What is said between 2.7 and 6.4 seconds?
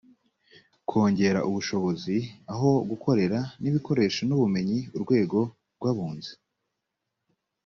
gukorera n’ibikoresho n’ubumenyi urwego rw’abunzi.